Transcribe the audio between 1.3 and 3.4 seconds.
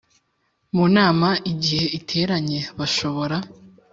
igihe iteranye bashobora